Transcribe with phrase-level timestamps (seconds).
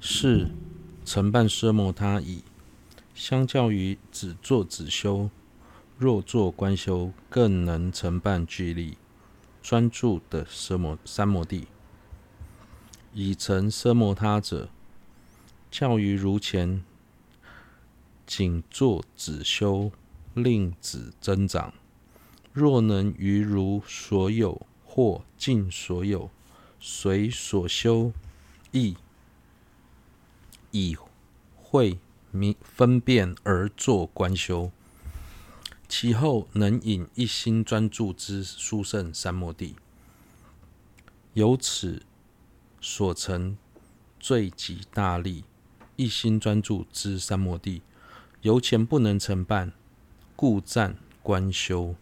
[0.00, 0.48] 是
[1.04, 2.42] 承办奢摩他已，
[3.14, 5.28] 相较于只做止修，
[5.98, 8.96] 若做观修，更能承办具力
[9.62, 11.68] 专注的奢摩三摩地。
[13.12, 14.70] 已成奢摩他者，
[15.70, 16.82] 较于如前
[18.26, 19.92] 仅做止修，
[20.32, 21.74] 令止增长。
[22.52, 26.30] 若能于如所有或尽所有，
[26.80, 28.12] 随所修
[28.70, 28.96] 义，
[30.70, 30.96] 以
[31.56, 31.98] 慧
[32.30, 34.70] 明分辨而作观修，
[35.88, 39.76] 其后能引一心专注之殊胜三摩地，
[41.34, 42.02] 由此
[42.80, 43.56] 所成
[44.18, 45.44] 最极大利
[45.96, 47.82] 一心专注之三摩地，
[48.42, 49.72] 由前不能承办，
[50.36, 51.94] 故暂观修。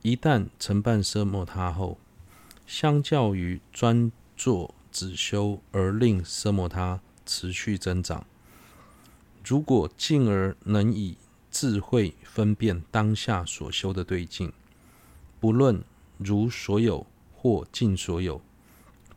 [0.00, 1.98] 一旦承办奢摩他后，
[2.66, 8.24] 相较于专做止修而令奢摩他持续增长。
[9.44, 11.16] 如果进而能以
[11.50, 14.52] 智慧分辨当下所修的对境，
[15.40, 15.82] 不论
[16.18, 18.40] 如所有或尽所有，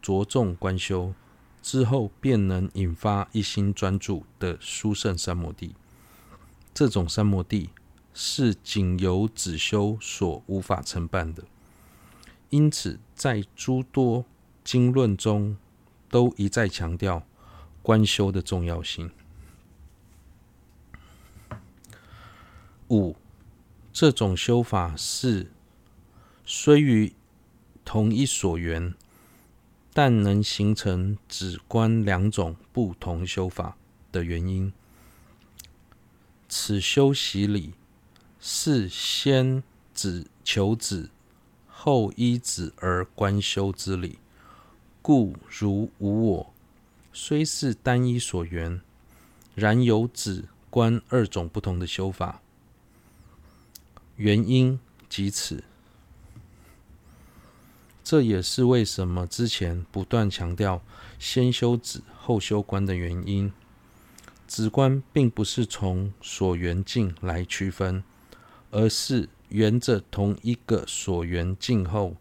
[0.02, 1.14] 着重观修
[1.62, 5.76] 之后，便能引发一心专注的殊胜三摩地。
[6.74, 7.70] 这种三摩地。
[8.18, 11.44] 是仅由止修所无法承办的，
[12.50, 14.24] 因此在诸多
[14.64, 15.58] 经论中
[16.10, 17.26] 都一再强调
[17.82, 19.12] 观修的重要性。
[22.90, 23.16] 五，
[23.92, 25.52] 这种修法是
[26.46, 27.14] 虽于
[27.84, 28.94] 同一所缘，
[29.94, 33.78] 但能形成止观两种不同修法
[34.12, 34.72] 的原因。
[36.48, 37.74] 此修习理。
[38.48, 41.10] 是先止求止，
[41.68, 44.20] 后依止而观修之理，
[45.08, 46.54] 故如无我，
[47.14, 48.82] 虽是单一所缘，
[49.54, 52.42] 然有止观二种不同的修法，
[54.16, 55.64] 原因即此。
[58.04, 60.82] 这也是为什么之前不断强调
[61.20, 63.54] 先修止后修观的原因。
[64.48, 68.04] 止观并不是从所缘境来区分。
[68.72, 72.16] 而是沿着同一个所缘境后，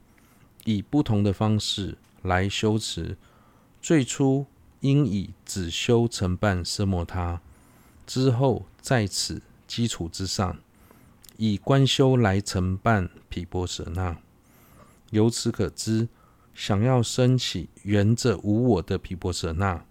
[0.64, 3.16] 以不同的方式来修持。
[3.80, 4.46] 最初
[4.80, 7.40] 应以止修承办奢摩他，
[8.06, 10.58] 之后在此基础之上，
[11.36, 14.18] 以观修来承办毗婆舍那。
[15.10, 16.08] 由此可知，
[16.54, 19.84] 想要升起缘着无我的毗婆舍那，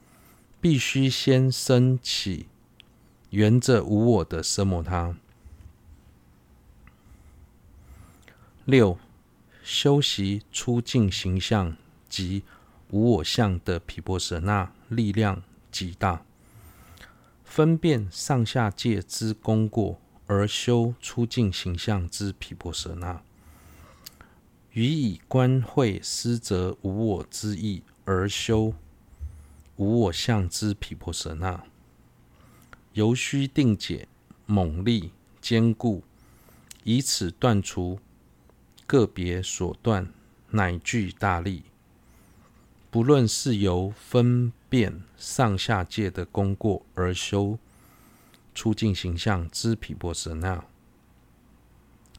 [0.59, 2.47] 必须先升起
[3.29, 5.15] 缘着无我的奢摩他。
[8.65, 8.97] 六，
[9.63, 11.75] 修习出境形象
[12.13, 12.43] 及
[12.91, 15.41] 无我相的毗婆舍那力量
[15.71, 16.23] 极大，
[17.43, 23.23] 分辨上下界之功过而修出境形象之毗婆舍那，
[24.73, 28.75] 予以观慧施则无我之意而修
[29.77, 31.63] 无我相之毗婆舍那，
[32.91, 34.07] 尤须定解
[34.45, 36.03] 猛力坚固，
[36.83, 37.99] 以此断除。
[38.85, 40.13] 个别所断，
[40.51, 41.63] 乃具大利。
[42.93, 47.57] 不论是由分辨上下界的功过而修
[48.53, 50.63] 出境形象之毗婆舍那，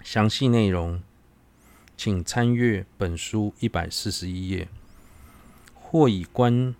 [0.02, 1.00] 详细内容
[1.96, 4.66] 请参阅本书一百四十一页。
[5.76, 6.74] 或以观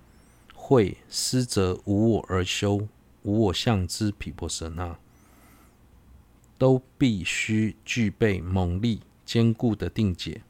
[0.52, 2.88] 慧思则无我而修
[3.22, 4.98] 无我相之毗婆舍那，
[6.58, 9.02] 都必须具备猛力。
[9.24, 10.42] 坚固的定解，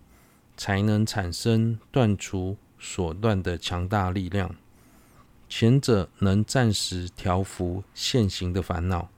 [0.57, 2.57] 才能产生断除
[2.87, 4.55] 所断的强大力量。
[5.49, 9.09] 前者能暂时调伏现行的烦恼，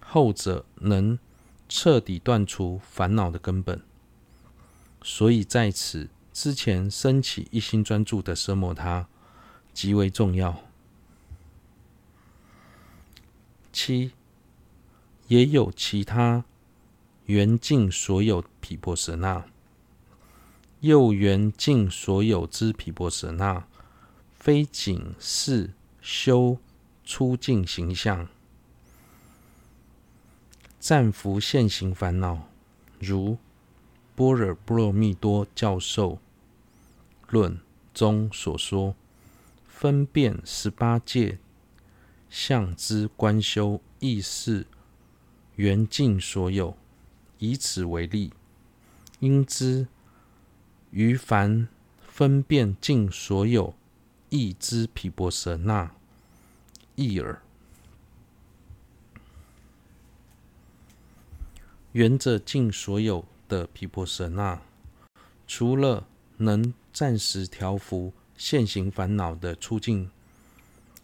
[0.00, 1.18] 后者能
[1.68, 3.82] 彻底断除烦恼的根本。
[5.02, 9.06] 所以在此之前升起一心专注的奢摩他
[9.74, 10.62] 极为重要。
[13.72, 14.12] 七，
[15.28, 16.44] 也有其他。
[17.26, 19.44] 缘尽所有毗婆舍那，
[20.80, 23.66] 又缘尽所有之毗婆舍那，
[24.38, 26.58] 非仅是修
[27.04, 28.28] 出境形象，
[30.78, 32.48] 暂伏现行烦恼，
[32.98, 33.32] 如
[34.14, 36.18] 《般若波罗蜜多教授
[37.28, 37.52] 论》
[37.92, 38.94] 中所说，
[39.66, 41.38] 分辨十八界
[42.30, 44.66] 相之观修，亦是
[45.56, 46.76] 缘尽所有。
[47.38, 48.32] 以此为例，
[49.20, 49.88] 应知
[50.90, 51.68] 于凡
[52.06, 53.74] 分辨尽所有
[54.28, 55.92] 义之毗婆舍那
[56.94, 57.42] 义耳。
[61.92, 64.60] 缘着尽所有的毗婆舍那，
[65.46, 66.06] 除了
[66.36, 70.10] 能暂时调伏现行烦恼的出境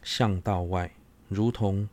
[0.03, 0.93] 向道外，
[1.29, 1.85] 如同《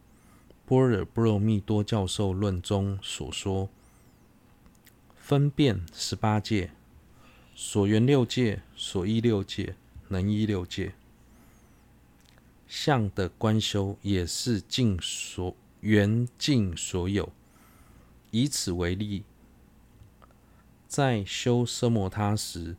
[0.66, 3.70] 般若波罗蜜多教授论》中所说，
[5.16, 6.72] 分辨十八界、
[7.62, 9.76] 所缘六界、所依六界、
[10.08, 10.94] 能依六界。
[12.70, 17.34] 相的观修，也是尽所缘尽所有。
[18.32, 19.26] 以此为例，
[20.88, 22.78] 在修奢摩他时，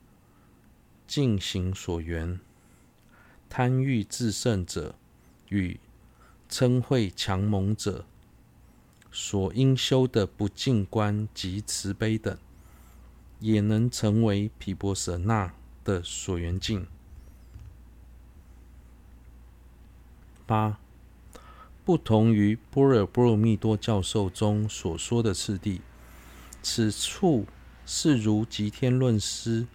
[1.06, 2.40] 尽行所缘，
[3.50, 4.94] 贪欲自胜者
[5.50, 5.78] 与
[6.48, 8.06] 嗔慧强猛者
[9.12, 12.38] 所应修的不净观及慈悲等，
[13.40, 15.52] 也能成为毗婆舍那
[15.82, 16.86] 的所缘境。
[20.46, 20.78] 八。
[21.82, 25.80] 不同于《般若波罗蜜多教授》中所说的次第，
[26.62, 27.46] 此处
[27.84, 29.66] 是如寂天论师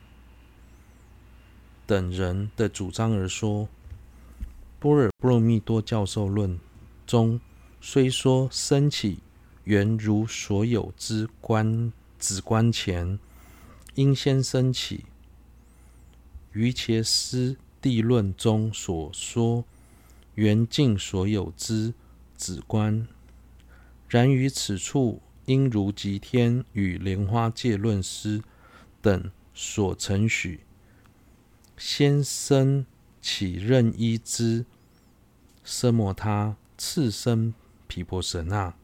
[1.86, 3.64] 等人的主张而说。
[4.80, 6.52] 《般若波罗蜜多教授论》
[7.06, 7.42] 中
[7.82, 9.20] 虽说生起
[9.66, 13.20] 缘如所有之观止观前，
[13.96, 15.06] 应先生起
[16.54, 19.66] 瑜伽师地论中所说。
[20.36, 21.94] 缘尽所有之
[22.36, 23.08] 止观，
[24.10, 28.44] 然于此处应如寂天与莲花戒论师
[29.02, 30.60] 等所承许，
[31.78, 32.86] 先生
[33.22, 34.66] 起任依之
[35.66, 37.54] 奢摩他，次生
[37.88, 38.76] 毗婆舍那，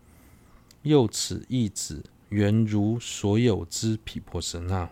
[0.83, 4.89] 又此一指缘如所有之毗婆舍那。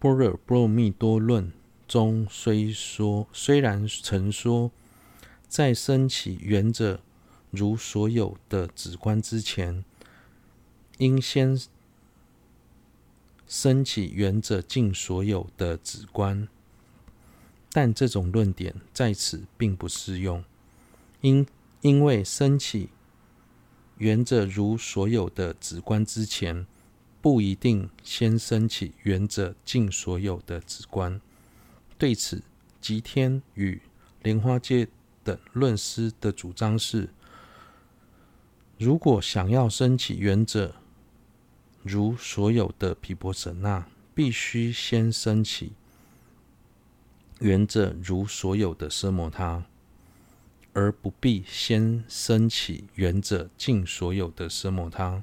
[0.00, 1.52] 般若波罗蜜多论。
[1.86, 4.70] 中虽说，虽然曾说，
[5.48, 7.00] 在生起缘者
[7.50, 9.84] 如所有的止观之前，
[10.98, 11.60] 应先
[13.48, 16.46] 生起缘者尽所有的止观，
[17.72, 20.44] 但这种论点在此并不适用，
[21.20, 21.44] 因
[21.80, 22.90] 因为生起
[23.98, 26.64] 缘者如所有的止观之前，
[27.22, 31.20] 不一定先升起缘着尽所有的直观。
[31.98, 32.42] 对此，
[32.80, 33.82] 吉天与
[34.22, 34.88] 莲花戒
[35.22, 37.10] 等论师的主张是：
[38.78, 40.74] 如果想要升起缘着
[41.82, 45.72] 如所有的毗婆舍那，必须先升起
[47.40, 49.64] 缘着如所有的奢摩他，
[50.72, 55.22] 而不必先升起缘着尽所有的奢摩他。